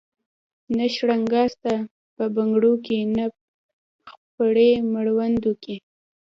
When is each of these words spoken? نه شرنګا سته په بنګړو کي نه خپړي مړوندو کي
نه 0.75 0.85
شرنګا 0.93 1.43
سته 1.53 1.73
په 2.15 2.23
بنګړو 2.35 2.73
کي 2.85 2.97
نه 3.15 3.25
خپړي 4.11 4.69
مړوندو 4.91 5.51
کي 5.63 5.75